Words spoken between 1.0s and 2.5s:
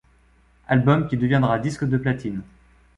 qui deviendra disque de platine.